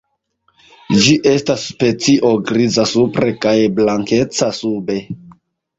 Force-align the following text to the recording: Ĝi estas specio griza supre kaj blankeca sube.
Ĝi 1.03 1.13
estas 1.33 1.67
specio 1.73 2.33
griza 2.49 2.89
supre 2.95 3.31
kaj 3.47 3.55
blankeca 3.79 4.53
sube. 4.65 5.03